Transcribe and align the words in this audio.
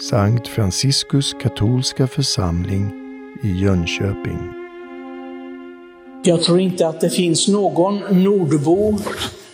Sankt 0.00 0.48
Franciskus 0.48 1.34
katolska 1.40 2.06
församling 2.06 2.92
i 3.42 3.48
Jönköping. 3.48 4.52
Jag 6.24 6.42
tror 6.42 6.60
inte 6.60 6.88
att 6.88 7.00
det 7.00 7.10
finns 7.10 7.48
någon 7.48 8.24
nordbo, 8.24 8.98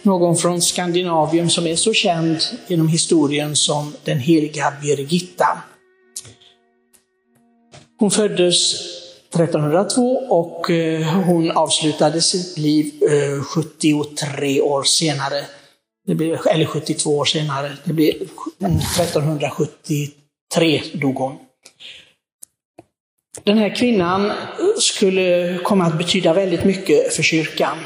någon 0.02 0.36
från 0.36 0.62
Skandinavien 0.62 1.50
som 1.50 1.66
är 1.66 1.76
så 1.76 1.92
känd 1.92 2.38
genom 2.66 2.88
historien 2.88 3.56
som 3.56 3.94
den 4.04 4.18
heliga 4.18 4.72
Birgitta. 4.82 5.62
Hon 7.98 8.10
föddes 8.10 8.74
1302 9.34 10.16
och 10.16 10.70
eh, 10.70 11.24
hon 11.24 11.50
avslutade 11.50 12.20
sitt 12.20 12.58
liv 12.58 12.92
eh, 13.02 13.42
73 13.42 14.60
år 14.60 14.82
senare. 14.82 15.44
Det 16.06 16.14
blir, 16.14 16.48
eller 16.48 16.66
72 16.66 17.18
år 17.18 17.24
senare. 17.24 17.72
Det 17.84 17.92
blev 17.92 18.14
1373 18.14 20.08
dog 20.92 21.14
hon. 21.14 21.36
Den 23.44 23.58
här 23.58 23.76
kvinnan 23.76 24.32
skulle 24.78 25.58
komma 25.62 25.84
att 25.84 25.98
betyda 25.98 26.32
väldigt 26.32 26.64
mycket 26.64 27.14
för 27.14 27.22
kyrkan. 27.22 27.78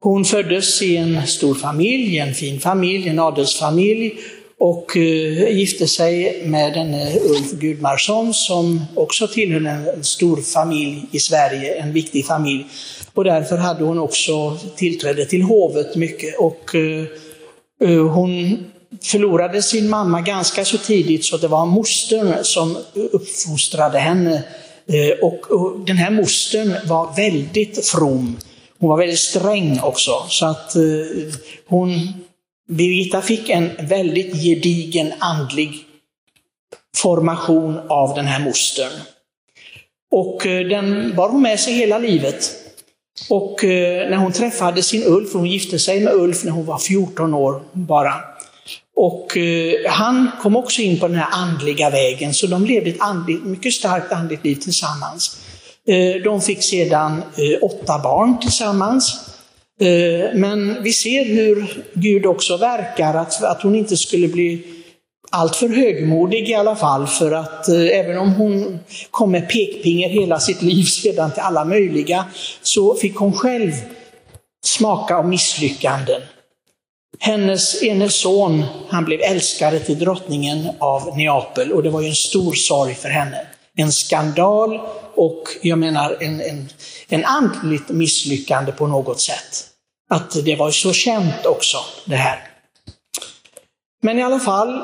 Hon 0.00 0.24
föddes 0.24 0.82
i 0.82 0.96
en 0.96 1.26
stor 1.26 1.54
familj, 1.54 2.18
en 2.18 2.34
fin 2.34 2.60
familj, 2.60 3.08
en 3.08 3.18
adelsfamilj 3.18 4.18
och 4.58 4.96
eh, 4.96 5.56
gifte 5.56 5.86
sig 5.86 6.42
med 6.46 6.72
denne 6.72 7.10
eh, 7.10 7.30
Ulf 7.30 7.52
Gudmarsson 7.52 8.34
som 8.34 8.86
också 8.94 9.28
tillhörde 9.28 9.70
en 9.70 10.04
stor 10.04 10.36
familj 10.36 11.06
i 11.10 11.18
Sverige, 11.20 11.74
en 11.74 11.92
viktig 11.92 12.26
familj. 12.26 12.66
Och 13.14 13.24
därför 13.24 13.56
hade 13.56 13.84
hon 13.84 13.98
också 13.98 14.58
tillträde 14.76 15.24
till 15.24 15.42
hovet 15.42 15.96
mycket. 15.96 16.38
Och 16.38 16.74
eh, 16.74 18.06
hon 18.08 18.64
förlorade 19.02 19.62
sin 19.62 19.88
mamma 19.88 20.20
ganska 20.20 20.64
så 20.64 20.78
tidigt 20.78 21.24
så 21.24 21.36
det 21.36 21.48
var 21.48 21.66
mostern 21.66 22.44
som 22.44 22.76
uppfostrade 22.94 23.98
henne. 23.98 24.42
Eh, 24.88 25.18
och, 25.22 25.50
och 25.50 25.80
den 25.80 25.96
här 25.96 26.10
mostern 26.10 26.88
var 26.88 27.16
väldigt 27.16 27.86
from. 27.86 28.36
Hon 28.78 28.90
var 28.90 28.96
väldigt 28.96 29.18
sträng 29.18 29.80
också. 29.82 30.26
Så 30.28 30.46
att 30.46 30.76
eh, 30.76 30.82
hon 31.66 32.12
Birgitta 32.68 33.22
fick 33.22 33.48
en 33.48 33.70
väldigt 33.80 34.42
gedigen 34.42 35.12
andlig 35.18 35.74
formation 36.96 37.80
av 37.88 38.14
den 38.14 38.26
här 38.26 38.44
mostern. 38.44 38.92
Och 40.10 40.46
eh, 40.46 40.68
den 40.68 41.16
bar 41.16 41.28
hon 41.28 41.42
med 41.42 41.60
sig 41.60 41.72
hela 41.72 41.98
livet. 41.98 42.52
Och 43.30 43.60
när 43.64 44.16
hon 44.16 44.32
träffade 44.32 44.82
sin 44.82 45.02
Ulf, 45.06 45.32
hon 45.32 45.46
gifte 45.46 45.78
sig 45.78 46.00
med 46.00 46.14
Ulf 46.14 46.44
när 46.44 46.52
hon 46.52 46.66
var 46.66 46.78
14 46.78 47.34
år 47.34 47.62
bara. 47.72 48.14
Och 48.96 49.36
eh, 49.36 49.90
han 49.90 50.30
kom 50.42 50.56
också 50.56 50.82
in 50.82 51.00
på 51.00 51.08
den 51.08 51.16
här 51.16 51.28
andliga 51.30 51.90
vägen, 51.90 52.34
så 52.34 52.46
de 52.46 52.64
levde 52.64 52.90
ett 52.90 53.00
andligt, 53.00 53.44
mycket 53.44 53.72
starkt 53.72 54.12
andligt 54.12 54.44
liv 54.44 54.54
tillsammans. 54.54 55.36
Eh, 55.88 56.22
de 56.22 56.40
fick 56.40 56.62
sedan 56.62 57.22
eh, 57.36 57.58
åtta 57.62 57.98
barn 57.98 58.40
tillsammans. 58.40 59.20
Eh, 59.80 60.34
men 60.34 60.82
vi 60.82 60.92
ser 60.92 61.24
hur 61.24 61.84
Gud 61.94 62.26
också 62.26 62.56
verkar, 62.56 63.14
att, 63.14 63.42
att 63.44 63.62
hon 63.62 63.74
inte 63.74 63.96
skulle 63.96 64.28
bli 64.28 64.62
alltför 65.30 65.68
högmodig 65.68 66.48
i 66.48 66.54
alla 66.54 66.76
fall, 66.76 67.06
för 67.06 67.32
att 67.32 67.68
eh, 67.68 67.98
även 67.98 68.18
om 68.18 68.32
hon 68.32 68.78
kom 69.10 69.30
med 69.30 69.48
pekpinger 69.48 70.08
hela 70.08 70.40
sitt 70.40 70.62
liv 70.62 70.84
sedan 70.84 71.30
till 71.30 71.42
alla 71.42 71.64
möjliga, 71.64 72.24
så 72.62 72.94
fick 72.94 73.16
hon 73.16 73.32
själv 73.32 73.72
smaka 74.64 75.16
av 75.16 75.28
misslyckanden. 75.28 76.22
Hennes 77.18 77.82
ene 77.82 78.08
son, 78.08 78.64
han 78.88 79.04
blev 79.04 79.20
älskare 79.20 79.78
till 79.78 79.98
drottningen 79.98 80.68
av 80.78 81.16
Neapel 81.16 81.72
och 81.72 81.82
det 81.82 81.90
var 81.90 82.00
ju 82.00 82.08
en 82.08 82.14
stor 82.14 82.52
sorg 82.52 82.94
för 82.94 83.08
henne. 83.08 83.46
En 83.76 83.92
skandal 83.92 84.80
och 85.14 85.42
jag 85.62 85.78
menar 85.78 86.16
en, 86.20 86.40
en, 86.40 86.68
en 87.08 87.24
andligt 87.24 87.88
misslyckande 87.88 88.72
på 88.72 88.86
något 88.86 89.20
sätt. 89.20 89.66
Att 90.10 90.44
det 90.44 90.56
var 90.56 90.70
så 90.70 90.92
känt 90.92 91.46
också, 91.46 91.78
det 92.04 92.16
här. 92.16 92.38
Men 94.02 94.18
i 94.18 94.22
alla 94.22 94.38
fall, 94.38 94.82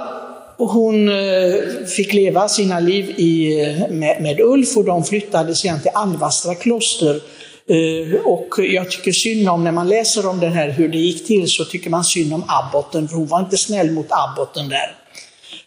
hon 0.58 1.08
eh, 1.08 1.54
fick 1.96 2.12
leva 2.12 2.48
sina 2.48 2.80
liv 2.80 3.10
i, 3.10 3.60
eh, 3.62 3.90
med, 3.90 4.22
med 4.22 4.40
Ulf 4.40 4.76
och 4.76 4.84
de 4.84 5.04
flyttade 5.04 5.54
sen 5.54 5.80
till 5.80 5.90
Alvastra 5.94 6.54
kloster. 6.54 7.20
Eh, 7.68 8.20
och 8.24 8.58
jag 8.58 8.90
tycker 8.90 9.12
synd 9.12 9.48
om, 9.48 9.64
när 9.64 9.72
man 9.72 9.88
läser 9.88 10.26
om 10.26 10.40
det 10.40 10.48
här 10.48 10.70
hur 10.70 10.88
det 10.88 10.98
gick 10.98 11.26
till, 11.26 11.48
så 11.48 11.64
tycker 11.64 11.90
man 11.90 12.04
synd 12.04 12.34
om 12.34 12.44
abboten, 12.48 13.08
för 13.08 13.16
hon 13.16 13.26
var 13.26 13.40
inte 13.40 13.56
snäll 13.56 13.90
mot 13.90 14.06
abboten 14.10 14.68
där. 14.68 14.96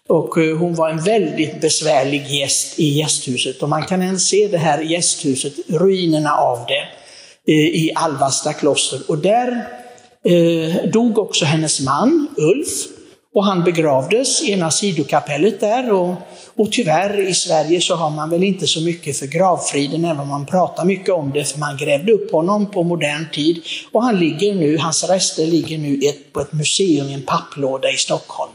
Och 0.08 0.38
eh, 0.38 0.58
hon 0.58 0.76
var 0.76 0.90
en 0.90 1.04
väldigt 1.04 1.62
besvärlig 1.62 2.28
gäst 2.28 2.80
i 2.80 2.90
gästhuset 2.90 3.64
och 3.64 3.70
man 3.70 3.84
kan 3.84 4.02
än 4.02 4.20
se 4.20 4.48
det 4.48 4.58
här 4.58 4.82
gästhuset, 4.82 5.54
ruinerna 5.68 6.32
av 6.38 6.66
det 6.68 6.88
eh, 7.54 7.68
i 7.68 7.92
Alvasta 7.96 8.54
kloster. 8.54 9.00
Och 9.08 9.18
där 9.18 9.68
dog 10.92 11.18
också 11.18 11.46
hennes 11.46 11.82
man 11.82 12.28
Ulf 12.38 12.95
och 13.36 13.46
han 13.46 13.64
begravdes 13.64 14.44
i 14.44 14.52
ena 14.52 14.72
sidokapellet 14.72 15.60
där. 15.60 15.92
Och, 15.92 16.16
och 16.56 16.72
tyvärr 16.72 17.20
i 17.20 17.34
Sverige 17.34 17.82
så 17.82 17.96
har 17.96 18.10
man 18.10 18.30
väl 18.30 18.44
inte 18.44 18.68
så 18.68 18.82
mycket 18.82 19.18
för 19.18 19.26
gravfriden, 19.26 20.06
även 20.06 20.20
om 20.20 20.28
man 20.28 20.46
pratar 20.46 20.86
mycket 20.86 21.10
om 21.10 21.32
det, 21.32 21.46
för 21.46 21.60
man 21.60 21.78
grävde 21.78 22.12
upp 22.12 22.32
honom 22.32 22.72
på 22.72 22.84
modern 22.84 23.28
tid. 23.34 23.62
Och 23.92 24.04
han 24.04 24.20
ligger 24.20 24.56
nu, 24.56 24.78
hans 24.78 25.04
rester 25.10 25.46
ligger 25.46 25.78
nu 25.78 26.00
ett, 26.10 26.34
på 26.34 26.42
ett 26.42 26.54
museum 26.54 27.08
i 27.10 27.14
en 27.14 27.22
papplåda 27.22 27.92
i 27.92 27.98
Stockholm. 27.98 28.52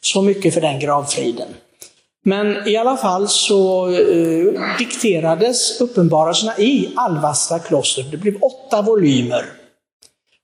Så 0.00 0.22
mycket 0.22 0.54
för 0.54 0.60
den 0.60 0.80
gravfriden. 0.80 1.48
Men 2.24 2.68
i 2.68 2.76
alla 2.76 2.96
fall 2.96 3.28
så 3.28 3.90
eh, 3.90 4.76
dikterades 4.78 5.80
uppenbarelserna 5.80 6.58
i 6.58 6.88
Alvastra 6.96 7.58
kloster. 7.58 8.04
Det 8.10 8.16
blev 8.16 8.36
åtta 8.36 8.82
volymer. 8.82 9.44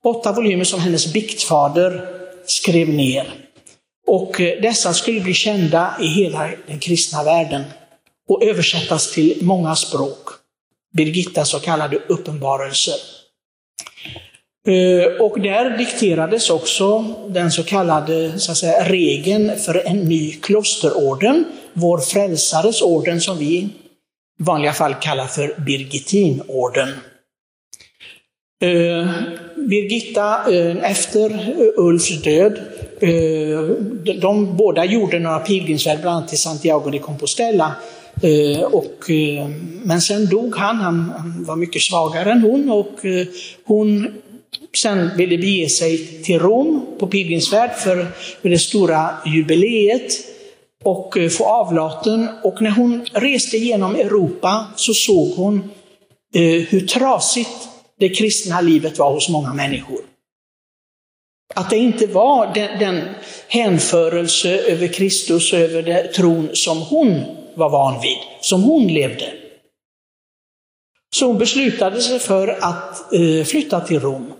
Åtta 0.03 0.31
volymer 0.31 0.63
som 0.63 0.79
hennes 0.79 1.13
biktfader 1.13 2.07
skrev 2.45 2.89
ner. 2.89 3.44
Och 4.07 4.41
eh, 4.41 4.61
dessa 4.61 4.93
skulle 4.93 5.21
bli 5.21 5.33
kända 5.33 5.95
i 6.01 6.07
hela 6.07 6.49
den 6.67 6.79
kristna 6.79 7.23
världen 7.23 7.63
och 8.29 8.43
översättas 8.43 9.11
till 9.11 9.37
många 9.41 9.75
språk. 9.75 10.29
Birgittas 10.93 11.49
så 11.49 11.59
kallade 11.59 11.97
uppenbarelser. 12.07 12.95
Eh, 14.67 15.21
och 15.21 15.41
där 15.41 15.77
dikterades 15.77 16.49
också 16.49 17.05
den 17.29 17.51
så 17.51 17.63
kallade 17.63 18.39
så 18.39 18.51
att 18.51 18.57
säga, 18.57 18.89
regeln 18.89 19.59
för 19.59 19.87
en 19.87 19.97
ny 19.97 20.31
klosterorden, 20.31 21.45
vår 21.73 21.97
frälsares 21.97 22.81
orden 22.81 23.21
som 23.21 23.37
vi 23.37 23.57
i 23.57 23.69
vanliga 24.39 24.73
fall 24.73 24.95
kallar 24.95 25.27
för 25.27 25.55
Birgittinorden. 25.65 26.89
Eh, 28.65 29.07
Birgitta, 29.55 30.53
eh, 30.53 30.91
efter 30.91 31.29
eh, 31.29 31.83
Ulfs 31.83 32.21
död, 32.21 32.59
eh, 32.99 33.59
de 34.21 34.57
båda 34.57 34.85
gjorde 34.85 35.19
några 35.19 35.39
pilgrimsfärder, 35.39 36.01
bland 36.01 36.17
annat 36.17 36.29
till 36.29 36.37
Santiago 36.37 36.89
de 36.89 36.99
Compostela. 36.99 37.75
Eh, 38.23 38.63
och, 38.63 39.09
men 39.83 40.01
sen 40.01 40.29
dog 40.29 40.55
han, 40.55 40.75
han 40.77 41.45
var 41.47 41.55
mycket 41.55 41.81
svagare 41.81 42.31
än 42.31 42.41
hon 42.41 42.69
och 42.69 42.95
hon 43.65 44.07
Sen 44.77 45.09
ville 45.17 45.37
bege 45.37 45.69
sig 45.69 45.97
till 46.23 46.39
Rom 46.39 46.85
på 46.99 47.07
pilgrimsfärd 47.07 47.75
för, 47.75 48.07
det 48.41 48.57
stora 48.57 49.09
jubileet 49.25 50.11
och 50.83 51.17
få 51.37 51.45
avlaten. 51.45 52.27
Och 52.43 52.61
när 52.61 52.69
hon 52.69 53.05
reste 53.13 53.57
genom 53.57 53.95
Europa 53.95 54.65
så 54.75 54.93
såg 54.93 55.31
hon 55.35 55.63
hur 56.69 56.87
trasigt 56.87 57.67
det 57.99 58.09
kristna 58.09 58.61
livet 58.61 58.99
var 58.99 59.13
hos 59.13 59.29
många 59.29 59.53
människor. 59.53 59.99
Att 61.53 61.69
det 61.69 61.77
inte 61.77 62.07
var 62.07 62.53
den, 62.53 62.79
den 62.79 63.01
hänförelse 63.47 64.57
över 64.57 64.87
Kristus 64.87 65.53
och 65.53 65.59
över 65.59 65.83
det, 65.83 66.07
tron 66.07 66.49
som 66.53 66.81
hon 66.81 67.23
var 67.55 67.69
van 67.69 68.01
vid, 68.01 68.17
som 68.41 68.63
hon 68.63 68.87
levde. 68.87 69.33
Så 71.15 71.25
hon 71.25 71.37
beslutade 71.37 72.01
sig 72.01 72.19
för 72.19 72.47
att 72.47 73.13
eh, 73.13 73.45
flytta 73.45 73.79
till 73.79 73.99
Rom. 73.99 74.33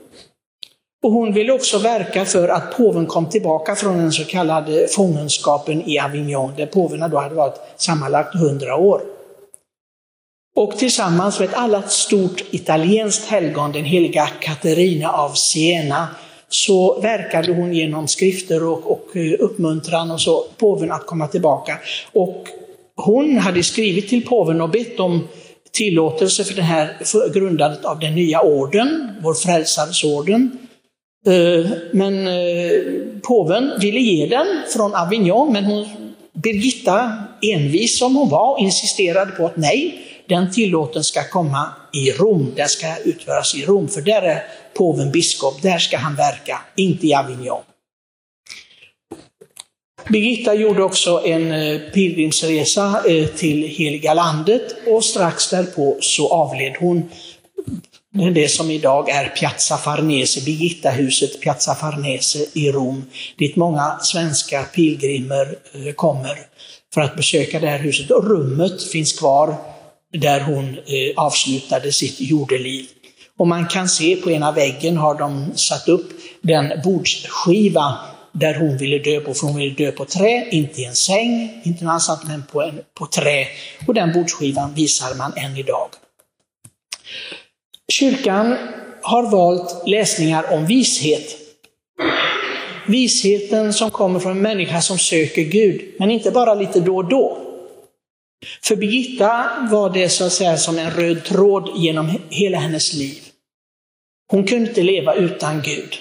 Och 1.03 1.11
hon 1.11 1.33
ville 1.33 1.53
också 1.53 1.77
verka 1.77 2.25
för 2.25 2.47
att 2.47 2.77
påven 2.77 3.05
kom 3.05 3.29
tillbaka 3.29 3.75
från 3.75 3.97
den 3.97 4.11
så 4.11 4.25
kallade 4.25 4.87
fångenskapen 4.87 5.89
i 5.89 5.99
Avignon, 5.99 6.53
där 6.57 6.65
påven 6.65 7.11
då 7.11 7.17
hade 7.17 7.35
varit 7.35 7.59
sammanlagt 7.77 8.35
100 8.35 8.75
år. 8.75 9.14
Och 10.55 10.77
tillsammans 10.77 11.39
med 11.39 11.49
ett 11.49 11.55
annat 11.55 11.91
stort 11.91 12.43
italienskt 12.51 13.25
helgon, 13.25 13.71
den 13.71 13.85
heliga 13.85 14.25
Katarina 14.25 15.09
av 15.09 15.33
Siena, 15.33 16.07
så 16.49 16.99
verkade 16.99 17.53
hon 17.53 17.73
genom 17.73 18.07
skrifter 18.07 18.63
och, 18.63 18.91
och 18.91 19.17
eh, 19.17 19.33
uppmuntran 19.39 20.11
och 20.11 20.21
så 20.21 20.45
påven 20.57 20.91
att 20.91 21.05
komma 21.05 21.27
tillbaka. 21.27 21.77
Och 22.13 22.47
hon 22.95 23.37
hade 23.37 23.63
skrivit 23.63 24.09
till 24.09 24.25
påven 24.25 24.61
och 24.61 24.69
bett 24.69 24.99
om 24.99 25.27
tillåtelse 25.71 26.43
för 26.43 26.55
det 26.55 26.61
här 26.61 26.97
för 27.03 27.33
grundandet 27.33 27.85
av 27.85 27.99
den 27.99 28.15
nya 28.15 28.41
orden, 28.41 29.11
vår 29.21 29.33
frälsaresorden. 29.33 30.57
Eh, 31.27 31.71
men 31.91 32.27
eh, 32.27 32.71
påven 33.23 33.71
ville 33.79 33.99
ge 33.99 34.27
den 34.27 34.47
från 34.73 34.95
Avignon, 34.95 35.53
men 35.53 35.65
hon 35.65 35.85
Birgitta, 36.43 37.11
envis 37.41 37.97
som 37.97 38.15
hon 38.15 38.29
var, 38.29 38.59
insisterade 38.59 39.31
på 39.31 39.45
att 39.45 39.57
nej, 39.57 40.01
den 40.27 40.51
tillåten 40.51 41.03
ska 41.03 41.23
komma 41.23 41.69
i 41.93 42.11
Rom, 42.11 42.53
den 42.55 42.69
ska 42.69 42.97
utföras 42.97 43.55
i 43.55 43.65
Rom, 43.65 43.87
för 43.87 44.01
där 44.01 44.21
är 44.21 44.43
påven 44.73 45.11
biskop, 45.11 45.61
där 45.61 45.77
ska 45.77 45.97
han 45.97 46.15
verka, 46.15 46.61
inte 46.75 47.07
i 47.07 47.13
Avignon. 47.13 47.61
Birgitta 50.09 50.53
gjorde 50.53 50.83
också 50.83 51.21
en 51.25 51.51
eh, 51.51 51.79
pilgrimsresa 51.79 53.01
eh, 53.07 53.27
till 53.27 53.67
Heliga 53.67 54.13
landet 54.13 54.75
och 54.87 55.05
strax 55.05 55.49
därpå 55.49 55.97
så 55.99 56.33
avled 56.33 56.75
hon. 56.79 57.09
Det 58.33 58.47
som 58.49 58.71
idag 58.71 59.09
är 59.09 59.27
Piazza 59.27 59.77
Farnese, 59.77 60.45
Birgittahuset 60.45 61.41
Piazza 61.41 61.75
Farnese 61.75 62.45
i 62.53 62.71
Rom, 62.71 63.05
dit 63.37 63.55
många 63.55 63.99
svenska 64.01 64.63
pilgrimer 64.63 65.55
eh, 65.73 65.93
kommer 65.93 66.39
för 66.93 67.01
att 67.01 67.15
besöka 67.15 67.59
det 67.59 67.67
här 67.67 67.79
huset. 67.79 68.11
Och 68.11 68.27
rummet 68.27 68.83
finns 68.83 69.19
kvar 69.19 69.55
där 70.19 70.39
hon 70.39 70.77
eh, 70.77 71.13
avslutade 71.15 71.91
sitt 71.91 72.21
jordeliv. 72.21 72.85
Och 73.37 73.47
man 73.47 73.67
kan 73.67 73.89
se 73.89 74.15
på 74.15 74.31
ena 74.31 74.51
väggen 74.51 74.97
har 74.97 75.15
de 75.15 75.57
satt 75.57 75.87
upp 75.87 76.09
den 76.41 76.81
bordsskiva 76.83 77.97
där 78.31 78.55
hon 78.55 78.77
ville 78.77 78.97
dö 78.97 79.19
på, 79.19 79.33
för 79.33 79.47
hon 79.47 79.55
ville 79.55 79.75
dö 79.75 79.91
på 79.91 80.05
trä, 80.05 80.47
inte 80.51 80.81
i 80.81 80.85
en 80.85 80.95
säng, 80.95 81.61
inte 81.63 81.85
någonstans, 81.85 82.19
men 82.27 82.43
på, 82.51 82.61
en, 82.61 82.81
på 82.93 83.05
trä. 83.05 83.47
Och 83.87 83.93
den 83.93 84.13
bordsskivan 84.13 84.73
visar 84.73 85.15
man 85.15 85.33
än 85.37 85.57
idag. 85.57 85.89
Kyrkan 87.91 88.57
har 89.01 89.31
valt 89.31 89.87
läsningar 89.87 90.53
om 90.53 90.65
vishet. 90.65 91.37
Visheten 92.87 93.73
som 93.73 93.91
kommer 93.91 94.19
från 94.19 94.31
en 94.31 94.41
människa 94.41 94.81
som 94.81 94.97
söker 94.97 95.41
Gud, 95.41 95.81
men 95.99 96.11
inte 96.11 96.31
bara 96.31 96.53
lite 96.53 96.79
då 96.79 96.97
och 96.97 97.09
då. 97.09 97.44
För 98.63 98.75
Birgitta 98.75 99.45
var 99.71 99.89
det 99.89 100.09
så 100.09 100.25
att 100.25 100.33
säga 100.33 100.57
som 100.57 100.77
en 100.77 100.91
röd 100.91 101.23
tråd 101.23 101.69
genom 101.75 102.19
hela 102.29 102.57
hennes 102.57 102.93
liv. 102.93 103.17
Hon 104.31 104.43
kunde 104.43 104.69
inte 104.69 104.83
leva 104.83 105.13
utan 105.13 105.61
Gud. 105.61 105.95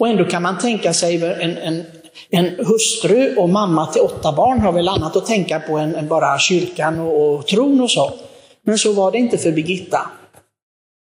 Och 0.00 0.08
ändå 0.08 0.24
kan 0.24 0.42
man 0.42 0.58
tänka 0.58 0.92
sig 0.92 1.24
en, 1.24 1.56
en, 1.56 1.84
en 2.30 2.66
hustru 2.66 3.36
och 3.36 3.48
mamma 3.48 3.86
till 3.86 4.02
åtta 4.02 4.32
barn 4.32 4.60
har 4.60 4.72
väl 4.72 4.88
annat 4.88 5.16
att 5.16 5.26
tänka 5.26 5.60
på 5.60 5.78
än, 5.78 5.94
än 5.94 6.08
bara 6.08 6.38
kyrkan 6.38 7.00
och, 7.00 7.34
och 7.34 7.46
tron 7.46 7.80
och 7.80 7.90
så. 7.90 8.12
Men 8.66 8.78
så 8.78 8.92
var 8.92 9.12
det 9.12 9.18
inte 9.18 9.38
för 9.38 9.52
Birgitta. 9.52 10.10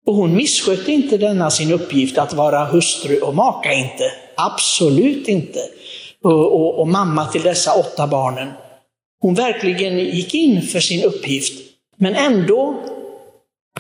Och 0.06 0.14
hon 0.14 0.36
misskötte 0.36 0.92
inte 0.92 1.16
denna 1.16 1.50
sin 1.50 1.72
uppgift 1.72 2.18
att 2.18 2.32
vara 2.32 2.64
hustru 2.64 3.20
och 3.20 3.34
maka 3.34 3.72
inte. 3.72 4.12
Absolut 4.36 5.28
inte. 5.28 5.60
Och, 6.24 6.54
och, 6.54 6.80
och, 6.80 6.88
mamma 6.88 7.26
till 7.26 7.42
dessa 7.42 7.74
åtta 7.74 8.06
barnen. 8.06 8.48
Hon 9.20 9.34
verkligen 9.34 9.98
gick 9.98 10.34
in 10.34 10.62
för 10.62 10.80
sin 10.80 11.04
uppgift. 11.04 11.52
Men 11.96 12.14
ändå, 12.14 12.82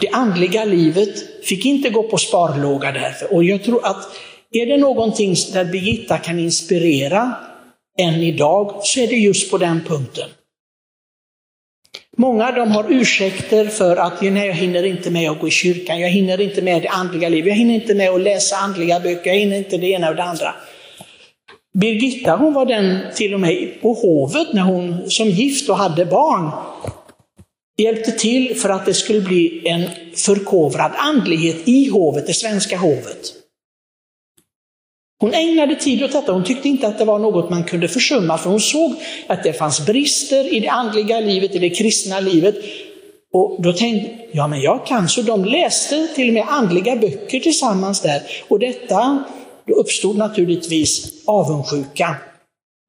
det 0.00 0.08
andliga 0.08 0.64
livet 0.64 1.44
fick 1.44 1.66
inte 1.66 1.90
gå 1.90 2.02
på 2.02 2.18
sparlåga 2.18 2.92
därför. 2.92 3.34
Och 3.34 3.44
jag 3.44 3.64
tror 3.64 3.86
att 3.86 4.16
är 4.52 4.66
det 4.66 4.76
någonting 4.76 5.34
där 5.52 5.64
Birgitta 5.64 6.18
kan 6.18 6.38
inspirera 6.38 7.34
än 7.98 8.14
idag 8.14 8.80
så 8.82 9.00
är 9.00 9.06
det 9.06 9.16
just 9.16 9.50
på 9.50 9.58
den 9.58 9.80
punkten. 9.84 10.28
Många 12.16 12.52
de 12.52 12.70
har 12.70 12.92
ursäkter 12.92 13.66
för 13.66 13.96
att 13.96 14.22
nej, 14.22 14.46
jag 14.46 14.54
hinner 14.54 14.82
inte 14.82 15.10
med 15.10 15.30
att 15.30 15.40
gå 15.40 15.48
i 15.48 15.50
kyrkan, 15.50 16.00
jag 16.00 16.08
hinner 16.08 16.40
inte 16.40 16.62
med 16.62 16.82
det 16.82 16.88
andliga 16.88 17.28
livet, 17.28 17.48
jag 17.48 17.54
hinner 17.56 17.74
inte 17.74 17.94
med 17.94 18.10
att 18.10 18.20
läsa 18.20 18.56
andliga 18.56 19.00
böcker, 19.00 19.30
jag 19.30 19.38
hinner 19.38 19.56
inte 19.56 19.76
det 19.76 19.86
ena 19.86 20.08
och 20.08 20.16
det 20.16 20.22
andra. 20.22 20.54
Birgitta 21.72 22.36
hon 22.36 22.52
var 22.52 22.66
den 22.66 22.98
till 23.14 23.34
och 23.34 23.40
med 23.40 23.80
på 23.82 23.92
hovet 23.92 24.52
när 24.52 24.62
hon 24.62 25.10
som 25.10 25.28
gift 25.28 25.70
och 25.70 25.76
hade 25.76 26.06
barn 26.06 26.50
hjälpte 27.78 28.12
till 28.12 28.56
för 28.56 28.68
att 28.68 28.86
det 28.86 28.94
skulle 28.94 29.20
bli 29.20 29.68
en 29.68 29.82
förkovrad 30.14 30.92
andlighet 30.96 31.68
i 31.68 31.88
hovet, 31.88 32.26
det 32.26 32.34
svenska 32.34 32.76
hovet. 32.76 33.34
Hon 35.20 35.34
ägnade 35.34 35.74
tid 35.74 36.02
åt 36.02 36.12
detta. 36.12 36.32
Hon 36.32 36.44
tyckte 36.44 36.68
inte 36.68 36.86
att 36.86 36.98
det 36.98 37.04
var 37.04 37.18
något 37.18 37.50
man 37.50 37.64
kunde 37.64 37.88
försumma, 37.88 38.38
för 38.38 38.50
hon 38.50 38.60
såg 38.60 38.94
att 39.26 39.42
det 39.42 39.52
fanns 39.52 39.86
brister 39.86 40.54
i 40.54 40.60
det 40.60 40.68
andliga 40.68 41.20
livet, 41.20 41.54
i 41.54 41.58
det 41.58 41.70
kristna 41.70 42.20
livet. 42.20 42.54
Och 43.32 43.62
då 43.62 43.72
tänkte 43.72 44.10
ja 44.32 44.46
men 44.46 44.60
jag 44.60 44.86
kan, 44.86 45.08
så 45.08 45.22
de 45.22 45.44
läste 45.44 46.08
till 46.14 46.28
och 46.28 46.34
med 46.34 46.44
andliga 46.48 46.96
böcker 46.96 47.40
tillsammans 47.40 48.00
där. 48.00 48.22
Och 48.48 48.58
detta, 48.58 49.24
då 49.70 49.76
uppstod 49.76 50.16
naturligtvis 50.16 51.12
avundsjuka 51.26 52.16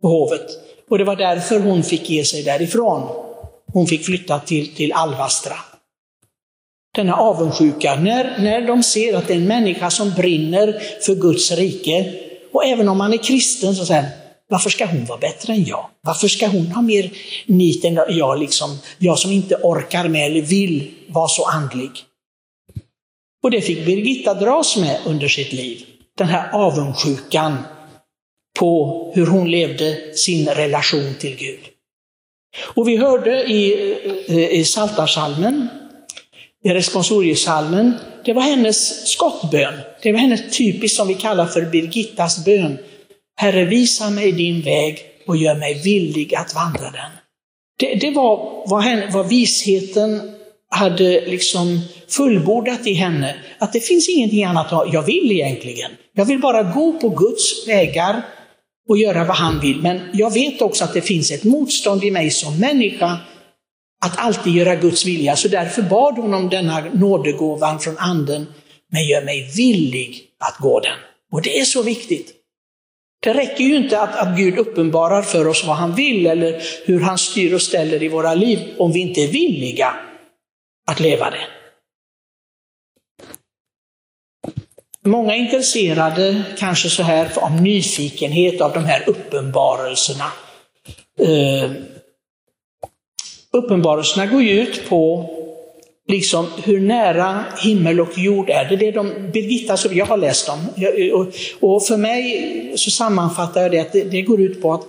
på 0.01 0.07
hovet. 0.07 0.47
Och 0.89 0.97
det 0.97 1.03
var 1.03 1.15
därför 1.15 1.59
hon 1.59 1.83
fick 1.83 2.09
ge 2.09 2.25
sig 2.25 2.43
därifrån. 2.43 3.09
Hon 3.73 3.87
fick 3.87 4.05
flytta 4.05 4.39
till, 4.39 4.75
till 4.75 4.93
Alvastra 4.93 5.55
denna 6.95 7.15
avundsjuka, 7.15 7.95
när, 7.95 8.39
när 8.39 8.67
de 8.67 8.83
ser 8.83 9.13
att 9.13 9.27
det 9.27 9.33
är 9.33 9.37
en 9.37 9.47
människa 9.47 9.89
som 9.89 10.13
brinner 10.13 10.81
för 11.01 11.15
Guds 11.15 11.51
rike, 11.51 12.13
och 12.53 12.65
även 12.65 12.89
om 12.89 12.97
man 12.97 13.13
är 13.13 13.17
kristen 13.17 13.75
så 13.75 13.85
säger 13.85 14.05
varför 14.49 14.69
ska 14.69 14.85
hon 14.85 15.05
vara 15.05 15.19
bättre 15.19 15.53
än 15.53 15.63
jag? 15.63 15.85
Varför 16.01 16.27
ska 16.27 16.47
hon 16.47 16.67
ha 16.67 16.81
mer 16.81 17.11
nit 17.45 17.85
än 17.85 17.99
jag, 18.09 18.39
liksom, 18.39 18.79
jag 18.97 19.19
som 19.19 19.31
inte 19.31 19.55
orkar 19.55 20.07
med 20.07 20.31
eller 20.31 20.41
vill 20.41 20.91
vara 21.07 21.27
så 21.27 21.45
andlig? 21.45 21.91
Och 23.43 23.51
det 23.51 23.61
fick 23.61 23.85
Birgitta 23.85 24.33
dras 24.33 24.77
med 24.77 24.99
under 25.05 25.27
sitt 25.27 25.53
liv, 25.53 25.85
den 26.17 26.27
här 26.27 26.51
avundsjukan 26.53 27.57
på 28.59 29.11
hur 29.15 29.25
hon 29.25 29.51
levde 29.51 30.17
sin 30.17 30.49
relation 30.49 31.15
till 31.19 31.35
Gud. 31.35 31.59
Och 32.75 32.87
vi 32.87 32.97
hörde 32.97 33.43
i, 33.43 33.73
i 34.59 34.63
Psaltarpsalmen 34.63 35.67
i 36.63 36.69
responsoriesalmen, 36.69 37.93
det 38.25 38.33
var 38.33 38.41
hennes 38.41 39.07
skottbön. 39.07 39.73
Det 40.01 40.11
var 40.11 40.19
hennes 40.19 40.57
typiskt 40.57 40.97
som 40.97 41.07
vi 41.07 41.13
kallar 41.13 41.45
för 41.45 41.61
Birgittas 41.61 42.45
bön. 42.45 42.77
Herre, 43.35 43.65
visa 43.65 44.09
mig 44.09 44.31
din 44.31 44.61
väg 44.61 44.99
och 45.27 45.37
gör 45.37 45.55
mig 45.55 45.81
villig 45.83 46.35
att 46.35 46.55
vandra 46.55 46.91
den. 46.91 47.11
Det, 47.79 47.95
det 47.95 48.11
var 48.11 48.63
vad, 48.67 48.83
henne, 48.83 49.09
vad 49.11 49.29
visheten 49.29 50.35
hade 50.71 51.25
liksom 51.25 51.79
fullbordat 52.07 52.87
i 52.87 52.93
henne. 52.93 53.35
Att 53.57 53.73
det 53.73 53.79
finns 53.79 54.09
ingenting 54.09 54.43
annat 54.43 54.71
jag 54.93 55.03
vill 55.03 55.31
egentligen. 55.31 55.91
Jag 56.13 56.25
vill 56.25 56.39
bara 56.39 56.63
gå 56.63 56.99
på 56.99 57.09
Guds 57.09 57.67
vägar 57.67 58.21
och 58.89 58.97
göra 58.97 59.23
vad 59.23 59.35
han 59.35 59.59
vill. 59.59 59.81
Men 59.81 60.01
jag 60.13 60.33
vet 60.33 60.61
också 60.61 60.83
att 60.83 60.93
det 60.93 61.01
finns 61.01 61.31
ett 61.31 61.43
motstånd 61.43 62.03
i 62.03 62.11
mig 62.11 62.31
som 62.31 62.59
människa 62.59 63.17
att 64.05 64.17
alltid 64.17 64.53
göra 64.53 64.75
Guds 64.75 65.05
vilja. 65.05 65.35
Så 65.35 65.47
därför 65.47 65.81
bad 65.81 66.17
hon 66.17 66.33
om 66.33 66.49
denna 66.49 66.83
nådegåvan 66.93 67.79
från 67.79 67.97
anden, 67.97 68.47
men 68.91 69.05
gör 69.05 69.25
mig 69.25 69.51
villig 69.55 70.23
att 70.39 70.57
gå 70.57 70.79
den. 70.79 70.97
Och 71.31 71.41
det 71.41 71.59
är 71.59 71.65
så 71.65 71.81
viktigt. 71.81 72.33
Det 73.23 73.33
räcker 73.33 73.63
ju 73.63 73.75
inte 73.75 74.01
att, 74.01 74.15
att 74.15 74.37
Gud 74.37 74.57
uppenbarar 74.57 75.21
för 75.21 75.47
oss 75.47 75.63
vad 75.67 75.75
han 75.75 75.95
vill 75.95 76.27
eller 76.27 76.61
hur 76.85 76.99
han 76.99 77.17
styr 77.17 77.53
och 77.53 77.61
ställer 77.61 78.03
i 78.03 78.07
våra 78.07 78.33
liv 78.33 78.59
om 78.77 78.91
vi 78.91 78.99
inte 78.99 79.21
är 79.21 79.27
villiga 79.27 79.93
att 80.91 80.99
leva 80.99 81.29
det. 81.29 81.47
Många 85.05 85.35
är 85.35 85.39
intresserade, 85.39 86.43
kanske 86.57 86.89
så 86.89 87.03
här, 87.03 87.31
av 87.35 87.61
nyfikenhet 87.61 88.61
av 88.61 88.73
de 88.73 88.85
här 88.85 89.03
uppenbarelserna. 89.09 90.31
Uh, 91.21 91.71
Uppenbarelserna 93.53 94.25
går 94.25 94.41
ju 94.41 94.61
ut 94.61 94.89
på 94.89 95.29
liksom 96.07 96.47
hur 96.63 96.79
nära 96.79 97.45
himmel 97.63 98.01
och 98.01 98.17
jord 98.17 98.49
är. 98.49 98.65
Det 98.65 98.75
är 98.75 98.77
det 98.77 98.91
de, 98.91 99.31
Birgitta, 99.31 99.77
som 99.77 99.97
jag 99.97 100.05
har 100.05 100.17
läst 100.17 100.47
dem. 100.47 100.59
Och 101.59 101.85
för 101.85 101.97
mig 101.97 102.73
så 102.75 102.91
sammanfattar 102.91 103.61
jag 103.61 103.71
det 103.71 103.79
att 103.79 103.91
det 103.91 104.21
går 104.21 104.41
ut 104.41 104.61
på 104.61 104.73
att 104.73 104.83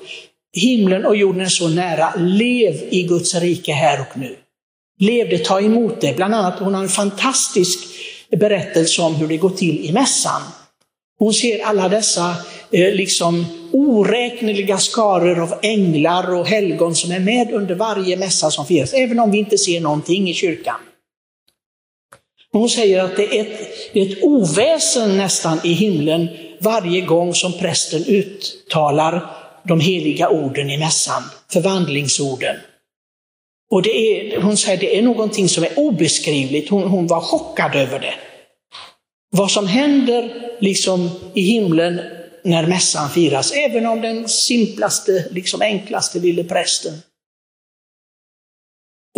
himlen 0.57 1.05
och 1.07 1.17
jorden 1.17 1.41
är 1.41 1.47
så 1.47 1.69
nära. 1.69 2.15
Lev 2.17 2.75
i 2.91 3.03
Guds 3.03 3.35
rike 3.35 3.73
här 3.73 4.01
och 4.01 4.19
nu. 4.19 4.37
Levde, 4.99 5.39
ta 5.39 5.61
emot 5.61 6.01
det. 6.01 6.17
Bland 6.17 6.35
annat, 6.35 6.59
hon 6.59 6.75
har 6.75 6.83
en 6.83 6.89
fantastisk 6.89 7.79
berättelse 8.31 9.03
om 9.03 9.15
hur 9.15 9.29
det 9.29 9.37
går 9.37 9.51
till 9.51 9.85
i 9.85 9.93
mässan. 9.93 10.43
Hon 11.19 11.35
ser 11.35 11.65
alla 11.65 11.89
dessa 11.89 12.35
eh, 12.71 12.95
liksom 12.95 13.47
oräkneliga 13.73 14.79
skaror 14.79 15.41
av 15.41 15.55
änglar 15.63 16.35
och 16.35 16.47
helgon 16.47 16.95
som 16.95 17.13
är 17.13 17.21
med 17.21 17.53
under 17.53 17.75
varje 17.75 18.17
mässa 18.17 18.51
som 18.51 18.67
firas, 18.67 18.93
även 18.93 19.19
om 19.19 19.31
vi 19.31 19.39
inte 19.39 19.59
ser 19.59 19.81
någonting 19.81 20.31
i 20.31 20.35
kyrkan. 20.35 20.81
Hon 22.53 22.69
säger 22.69 23.05
att 23.05 23.17
det 23.17 23.39
är, 23.39 23.41
ett, 23.41 23.61
det 23.93 24.01
är 24.01 24.13
ett 24.13 24.23
oväsen 24.23 25.17
nästan 25.17 25.59
i 25.65 25.73
himlen 25.73 26.29
varje 26.61 27.01
gång 27.01 27.35
som 27.35 27.53
prästen 27.53 28.05
uttalar 28.05 29.37
de 29.65 29.81
heliga 29.81 30.29
orden 30.29 30.71
i 30.71 30.79
mässan, 30.79 31.23
förvandlingsorden. 31.53 32.57
Och 33.73 33.83
det 33.83 33.91
är, 33.91 34.41
hon 34.41 34.57
säger 34.57 34.75
att 34.75 34.81
det 34.81 34.99
är 34.99 35.03
någonting 35.03 35.49
som 35.49 35.65
är 35.65 35.79
obeskrivligt, 35.79 36.71
hon, 36.71 36.83
hon 36.83 37.07
var 37.07 37.21
chockad 37.21 37.75
över 37.75 37.99
det. 37.99 38.15
Vad 39.31 39.51
som 39.51 39.67
händer 39.67 40.51
liksom 40.61 41.11
i 41.35 41.41
himlen 41.41 42.01
när 42.45 42.67
mässan 42.67 43.11
firas, 43.11 43.53
även 43.53 43.87
om 43.87 44.01
den 44.01 44.29
simplaste, 44.29 45.29
liksom 45.31 45.63
enklaste 45.63 46.19
lille 46.19 46.45
prästen. 46.45 46.93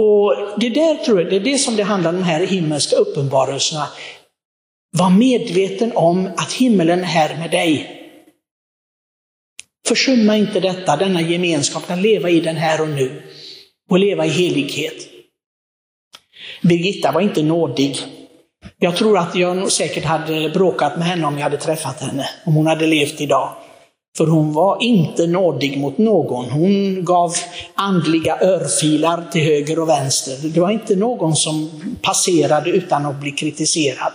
Och 0.00 0.34
det 0.60 0.70
där 0.70 0.94
tror 0.94 1.20
jag, 1.20 1.30
det 1.30 1.36
är 1.36 1.40
det 1.40 1.58
som 1.58 1.76
det 1.76 1.82
handlar 1.82 2.10
om 2.10 2.16
de 2.16 2.24
här 2.24 2.46
himmelska 2.46 2.96
uppenbarelserna. 2.96 3.88
Var 4.96 5.10
medveten 5.10 5.92
om 5.96 6.30
att 6.36 6.52
himmelen 6.52 7.00
är 7.00 7.04
här 7.04 7.36
med 7.36 7.50
dig. 7.50 8.00
Försumma 9.88 10.36
inte 10.36 10.60
detta, 10.60 10.96
denna 10.96 11.20
gemenskap, 11.20 11.90
att 11.90 12.02
leva 12.02 12.30
i 12.30 12.40
den 12.40 12.56
här 12.56 12.80
och 12.80 12.88
nu 12.88 13.22
och 13.90 13.98
leva 13.98 14.26
i 14.26 14.28
helighet. 14.28 14.94
Birgitta 16.62 17.12
var 17.12 17.20
inte 17.20 17.42
nådig. 17.42 17.96
Jag 18.78 18.96
tror 18.96 19.18
att 19.18 19.34
jag 19.34 19.72
säkert 19.72 20.04
hade 20.04 20.50
bråkat 20.50 20.96
med 20.98 21.06
henne 21.06 21.26
om 21.26 21.34
jag 21.34 21.42
hade 21.42 21.56
träffat 21.56 22.00
henne, 22.00 22.28
om 22.46 22.54
hon 22.54 22.66
hade 22.66 22.86
levt 22.86 23.20
idag. 23.20 23.52
För 24.16 24.26
hon 24.26 24.52
var 24.52 24.82
inte 24.82 25.26
nådig 25.26 25.78
mot 25.78 25.98
någon. 25.98 26.50
Hon 26.50 27.04
gav 27.04 27.34
andliga 27.74 28.38
örfilar 28.40 29.24
till 29.32 29.42
höger 29.42 29.78
och 29.78 29.88
vänster. 29.88 30.48
Det 30.48 30.60
var 30.60 30.70
inte 30.70 30.96
någon 30.96 31.36
som 31.36 31.70
passerade 32.02 32.70
utan 32.70 33.06
att 33.06 33.20
bli 33.20 33.30
kritiserad. 33.30 34.12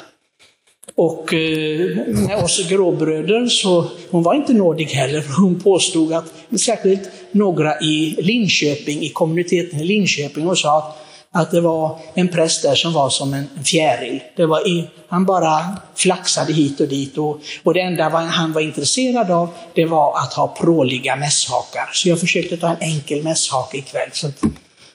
Och 0.99 1.33
eh, 1.33 2.07
med 2.07 2.43
oss 2.43 2.69
gråbröder 2.69 3.47
så 3.47 3.85
hon 4.11 4.23
var 4.23 4.33
inte 4.33 4.53
nådig 4.53 4.85
heller. 4.85 5.23
Hon 5.41 5.59
påstod 5.59 6.13
att, 6.13 6.25
särskilt 6.59 7.09
några 7.31 7.79
i 7.79 8.15
Linköping, 8.21 9.01
i 9.01 9.09
kommuniteten 9.09 9.79
i 9.79 9.83
Linköping, 9.83 10.47
och 10.47 10.57
sa 10.57 10.77
att 10.77 10.97
att 11.31 11.51
det 11.51 11.61
var 11.61 11.99
en 12.13 12.27
präst 12.27 12.63
där 12.63 12.75
som 12.75 12.93
var 12.93 13.09
som 13.09 13.33
en 13.33 13.63
fjäril. 13.65 14.19
Det 14.35 14.45
var 14.45 14.67
i, 14.67 14.87
han 15.07 15.25
bara 15.25 15.59
flaxade 15.95 16.53
hit 16.53 16.79
och 16.79 16.87
dit 16.87 17.17
och, 17.17 17.41
och 17.63 17.73
det 17.73 17.81
enda 17.81 18.09
han 18.09 18.53
var 18.53 18.61
intresserad 18.61 19.31
av 19.31 19.49
det 19.73 19.85
var 19.85 20.17
att 20.17 20.33
ha 20.33 20.47
pråliga 20.47 21.15
mässhakar. 21.15 21.89
Så 21.93 22.09
jag 22.09 22.19
försökte 22.19 22.57
ta 22.57 22.69
en 22.69 22.81
enkel 22.81 23.23
mässhake 23.23 23.77
ikväll 23.77 24.09
så 24.13 24.27
att, 24.27 24.43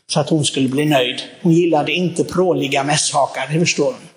så 0.06 0.20
att 0.20 0.30
hon 0.30 0.44
skulle 0.44 0.68
bli 0.68 0.84
nöjd. 0.84 1.22
Hon 1.42 1.52
gillade 1.52 1.92
inte 1.92 2.24
pråliga 2.24 2.84
mässhakar, 2.84 3.48
det 3.52 3.60
förstår 3.60 3.84
hon. 3.84 4.13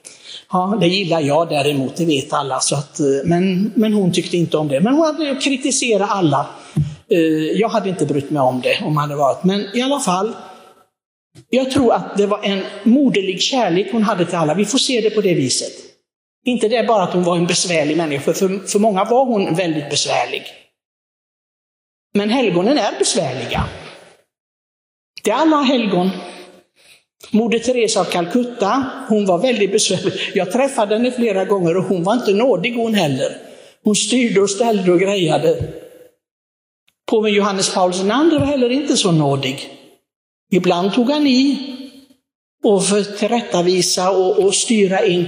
Ja, 0.52 0.78
det 0.82 0.88
gillar 0.88 1.22
jag 1.22 1.50
däremot, 1.50 1.96
det 1.96 2.06
vet 2.06 2.34
alla. 2.34 2.60
Så 2.60 2.76
att, 2.76 3.00
eh, 3.00 3.06
men, 3.26 3.72
men 3.76 3.94
hon 3.94 4.12
tyckte 4.12 4.38
inte 4.38 4.58
om 4.58 4.68
det. 4.68 4.82
Men 4.82 4.94
hon 4.94 5.06
hade 5.06 5.36
kritiserat 5.36 6.10
alla. 6.12 6.48
Eh, 7.10 7.20
jag 7.60 7.70
hade 7.70 7.90
inte 7.90 8.06
brytt 8.06 8.30
mig 8.30 8.42
om 8.42 8.62
det 8.62 8.78
om 8.78 8.84
hon 8.84 8.98
hade 8.98 9.16
varit. 9.16 9.44
Men 9.44 9.66
i 9.76 9.82
alla 9.82 10.00
fall, 10.00 10.36
jag 11.50 11.72
tror 11.72 11.94
att 11.94 12.18
det 12.18 12.26
var 12.26 12.44
en 12.44 12.64
moderlig 12.84 13.42
kärlek 13.42 13.88
hon 13.92 14.04
hade 14.04 14.26
till 14.26 14.36
alla. 14.36 14.54
Vi 14.54 14.66
får 14.66 14.78
se 14.78 15.02
det 15.02 15.10
på 15.10 15.22
det 15.22 15.34
viset. 15.34 15.74
Inte 16.46 16.68
det 16.68 16.88
bara 16.88 17.04
att 17.04 17.14
hon 17.14 17.24
var 17.24 17.38
en 17.38 17.48
besvärlig 17.48 17.98
människa, 17.98 18.34
för, 18.34 18.68
för 18.68 18.80
många 18.80 19.04
var 19.04 19.26
hon 19.26 19.56
väldigt 19.56 19.90
besvärlig. 19.90 20.44
Men 22.14 22.30
helgonen 22.30 22.78
är 22.78 23.00
besvärliga. 23.00 23.64
Det 25.24 25.32
är 25.32 25.36
alla 25.36 25.62
helgon. 25.62 26.10
Moder 27.32 27.60
Teresa 27.60 28.00
av 28.00 28.06
Calcutta, 28.06 28.86
hon 29.10 29.26
var 29.26 29.38
väldigt 29.38 29.72
besvärlig. 29.72 30.14
Jag 30.34 30.52
träffade 30.52 30.96
henne 30.96 31.12
flera 31.12 31.46
gånger 31.46 31.78
och 31.78 31.84
hon 31.84 32.04
var 32.04 32.14
inte 32.14 32.34
nådig 32.34 32.76
hon 32.76 32.94
heller. 32.94 33.38
Hon 33.84 33.96
styrde 33.96 34.42
och 34.42 34.50
ställde 34.50 34.92
och 34.92 35.00
grejade. 35.00 35.64
Påven 37.10 37.34
Johannes 37.34 37.74
Paulus 37.74 38.02
II 38.02 38.08
var 38.40 38.46
heller 38.46 38.70
inte 38.70 38.98
så 38.98 39.12
nådig. 39.12 39.70
Ibland 40.52 40.94
tog 40.94 41.10
han 41.10 41.28
i 41.28 41.74
och 42.64 42.86
för 42.86 43.04
tillrättavisa 43.04 44.12
och, 44.12 44.40
och 44.40 44.56
styra 44.56 45.06
in. 45.06 45.26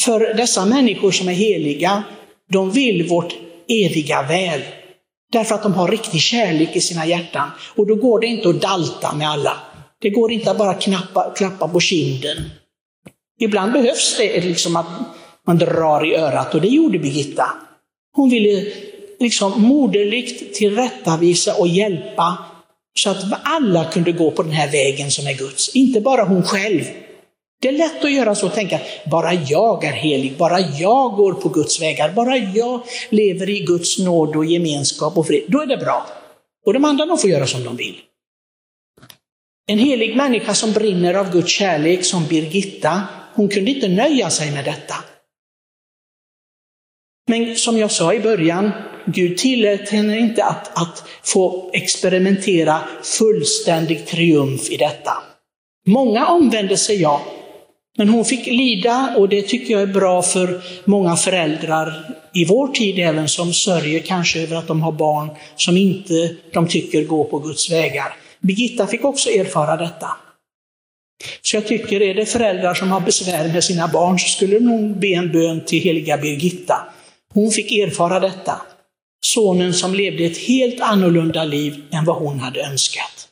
För 0.00 0.34
dessa 0.34 0.66
människor 0.66 1.10
som 1.10 1.28
är 1.28 1.32
heliga, 1.32 2.02
de 2.52 2.70
vill 2.70 3.08
vårt 3.08 3.36
eviga 3.68 4.22
väl. 4.22 4.60
Därför 5.32 5.54
att 5.54 5.62
de 5.62 5.74
har 5.74 5.88
riktig 5.88 6.20
kärlek 6.20 6.76
i 6.76 6.80
sina 6.80 7.06
hjärtan. 7.06 7.50
Och 7.74 7.86
då 7.86 7.94
går 7.94 8.20
det 8.20 8.26
inte 8.26 8.48
att 8.48 8.60
dalta 8.60 9.14
med 9.14 9.30
alla. 9.30 9.56
Det 10.00 10.10
går 10.10 10.32
inte 10.32 10.50
att 10.50 10.58
bara 10.58 10.74
knappa, 10.74 11.32
klappa 11.36 11.68
på 11.68 11.80
kinden. 11.80 12.36
Ibland 13.40 13.72
behövs 13.72 14.16
det 14.18 14.40
liksom 14.40 14.76
att 14.76 14.86
man 15.46 15.58
drar 15.58 16.06
i 16.06 16.16
örat 16.16 16.54
och 16.54 16.60
det 16.60 16.68
gjorde 16.68 16.98
Birgitta. 16.98 17.46
Hon 18.12 18.30
ville 18.30 18.72
liksom 19.20 19.62
moderligt 19.62 20.54
tillrättavisa 20.54 21.54
och 21.54 21.68
hjälpa 21.68 22.38
så 22.98 23.10
att 23.10 23.24
alla 23.42 23.84
kunde 23.84 24.12
gå 24.12 24.30
på 24.30 24.42
den 24.42 24.52
här 24.52 24.72
vägen 24.72 25.10
som 25.10 25.26
är 25.26 25.32
Guds, 25.32 25.76
inte 25.76 26.00
bara 26.00 26.24
hon 26.24 26.42
själv. 26.42 26.84
Det 27.62 27.68
är 27.68 27.72
lätt 27.72 28.04
att 28.04 28.12
göra 28.12 28.34
så 28.34 28.46
och 28.46 28.54
tänka, 28.54 28.80
bara 29.10 29.34
jag 29.34 29.84
är 29.84 29.92
helig, 29.92 30.36
bara 30.36 30.60
jag 30.60 31.12
går 31.16 31.32
på 31.32 31.48
Guds 31.48 31.82
vägar, 31.82 32.12
bara 32.12 32.36
jag 32.36 32.80
lever 33.10 33.50
i 33.50 33.60
Guds 33.60 33.98
nåd 33.98 34.36
och 34.36 34.46
gemenskap 34.46 35.18
och 35.18 35.26
fred, 35.26 35.44
då 35.48 35.62
är 35.62 35.66
det 35.66 35.76
bra. 35.76 36.06
Och 36.66 36.72
de 36.72 36.84
andra 36.84 37.06
de 37.06 37.18
får 37.18 37.30
göra 37.30 37.46
som 37.46 37.64
de 37.64 37.76
vill. 37.76 37.94
En 39.68 39.78
helig 39.78 40.16
människa 40.16 40.54
som 40.54 40.72
brinner 40.72 41.14
av 41.14 41.32
Guds 41.32 41.52
kärlek, 41.52 42.04
som 42.04 42.26
Birgitta, 42.26 43.02
hon 43.34 43.48
kunde 43.48 43.70
inte 43.70 43.88
nöja 43.88 44.30
sig 44.30 44.50
med 44.50 44.64
detta. 44.64 44.94
Men 47.28 47.56
som 47.56 47.78
jag 47.78 47.90
sa 47.90 48.14
i 48.14 48.20
början, 48.20 48.70
Gud 49.06 49.38
tillät 49.38 49.88
henne 49.88 50.18
inte 50.18 50.44
att, 50.44 50.82
att 50.82 51.04
få 51.22 51.70
experimentera 51.72 52.80
fullständig 53.02 54.06
triumf 54.06 54.70
i 54.70 54.76
detta. 54.76 55.12
Många 55.86 56.26
omvände 56.26 56.76
sig, 56.76 57.00
ja, 57.00 57.22
men 57.98 58.08
hon 58.08 58.24
fick 58.24 58.46
lida 58.46 59.14
och 59.16 59.28
det 59.28 59.42
tycker 59.42 59.72
jag 59.72 59.82
är 59.82 59.86
bra 59.86 60.22
för 60.22 60.62
många 60.84 61.16
föräldrar 61.16 62.16
i 62.34 62.44
vår 62.44 62.68
tid 62.68 62.98
även 62.98 63.28
som 63.28 63.52
sörjer 63.52 64.00
kanske 64.00 64.42
över 64.42 64.56
att 64.56 64.66
de 64.66 64.82
har 64.82 64.92
barn 64.92 65.30
som 65.56 65.76
inte 65.76 66.36
de 66.52 66.68
tycker 66.68 67.04
går 67.04 67.24
på 67.24 67.38
Guds 67.38 67.70
vägar. 67.70 68.16
Birgitta 68.46 68.86
fick 68.86 69.04
också 69.04 69.30
erfara 69.30 69.76
detta. 69.76 70.08
Så 71.42 71.56
jag 71.56 71.66
tycker, 71.66 72.02
är 72.02 72.14
det 72.14 72.26
föräldrar 72.26 72.74
som 72.74 72.90
har 72.90 73.00
besvär 73.00 73.52
med 73.52 73.64
sina 73.64 73.88
barn 73.88 74.18
så 74.18 74.28
skulle 74.28 74.58
de 74.58 74.64
nog 74.64 74.98
be 75.00 75.06
en 75.06 75.32
bön 75.32 75.64
till 75.64 75.82
heliga 75.82 76.18
Birgitta. 76.18 76.76
Hon 77.34 77.50
fick 77.50 77.72
erfara 77.72 78.20
detta. 78.20 78.60
Sonen 79.26 79.74
som 79.74 79.94
levde 79.94 80.24
ett 80.24 80.38
helt 80.38 80.80
annorlunda 80.80 81.44
liv 81.44 81.84
än 81.92 82.04
vad 82.04 82.16
hon 82.16 82.40
hade 82.40 82.60
önskat. 82.60 83.28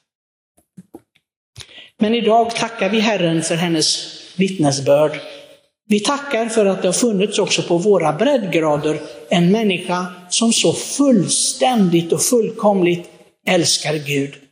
Men 2.01 2.15
idag 2.15 2.57
tackar 2.57 2.89
vi 2.89 3.01
Herren 3.01 3.43
för 3.43 3.55
hennes 3.55 4.09
vittnesbörd. 4.37 5.21
Vi 5.89 6.01
tackar 6.01 6.49
för 6.49 6.67
att 6.67 6.83
det 6.83 6.89
har 6.89 6.93
funnits 6.93 7.39
också 7.39 7.63
på 7.63 7.79
våra 7.79 8.13
breddgrader 8.13 9.01
en 9.29 9.53
människa 9.53 10.07
som 10.29 10.53
så 10.53 10.73
fullständigt 10.73 12.13
och 12.13 12.23
fullkomligt 12.23 13.11
älskar 13.47 13.95
Gud 13.95 14.44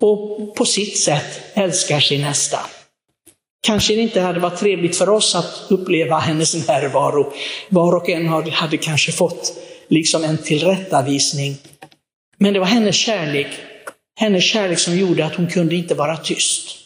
och 0.00 0.54
på 0.54 0.64
sitt 0.64 0.98
sätt 0.98 1.40
älskar 1.54 2.00
sin 2.00 2.20
nästa. 2.20 2.58
Kanske 3.66 3.94
det 3.94 4.00
inte 4.00 4.20
hade 4.20 4.40
varit 4.40 4.58
trevligt 4.58 4.96
för 4.96 5.08
oss 5.08 5.34
att 5.34 5.66
uppleva 5.68 6.18
hennes 6.18 6.68
närvaro. 6.68 7.32
Var 7.68 7.96
och 7.96 8.08
en 8.08 8.28
hade 8.52 8.76
kanske 8.76 9.12
fått 9.12 9.52
liksom 9.88 10.24
en 10.24 10.38
tillrättavisning. 10.38 11.56
Men 12.38 12.54
det 12.54 12.60
var 12.60 12.66
hennes 12.66 12.96
kärlek, 12.96 13.46
hennes 14.20 14.44
kärlek 14.44 14.78
som 14.78 14.98
gjorde 14.98 15.26
att 15.26 15.34
hon 15.34 15.46
kunde 15.46 15.74
inte 15.76 15.94
vara 15.94 16.16
tyst. 16.16 16.76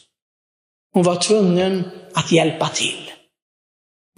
Hon 0.92 1.02
var 1.02 1.16
tvungen 1.16 1.84
att 2.14 2.32
hjälpa 2.32 2.68
till. 2.68 3.10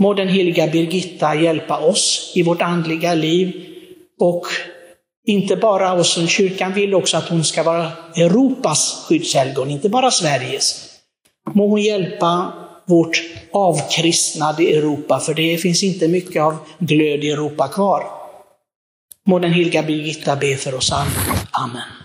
Må 0.00 0.14
den 0.14 0.28
heliga 0.28 0.66
Birgitta 0.66 1.34
hjälpa 1.34 1.78
oss 1.78 2.32
i 2.34 2.42
vårt 2.42 2.62
andliga 2.62 3.14
liv 3.14 3.66
och 4.20 4.46
inte 5.26 5.56
bara 5.56 5.92
oss 5.92 6.28
kyrkan 6.28 6.72
vill 6.72 6.94
också 6.94 7.16
att 7.16 7.28
hon 7.28 7.44
ska 7.44 7.62
vara 7.62 7.92
Europas 8.16 9.04
skyddshelgon, 9.08 9.70
inte 9.70 9.88
bara 9.88 10.10
Sveriges. 10.10 10.88
Må 11.54 11.68
hon 11.68 11.82
hjälpa 11.82 12.52
vårt 12.86 13.22
avkristnade 13.52 14.62
Europa, 14.62 15.20
för 15.20 15.34
det 15.34 15.58
finns 15.58 15.82
inte 15.82 16.08
mycket 16.08 16.42
av 16.42 16.56
glöd 16.78 17.24
i 17.24 17.30
Europa 17.30 17.68
kvar. 17.68 18.04
Må 19.26 19.38
den 19.38 19.52
heliga 19.52 19.82
Birgitta 19.82 20.36
be 20.36 20.56
för 20.56 20.74
oss 20.74 20.92
alla. 20.92 21.10
Amen. 21.50 22.01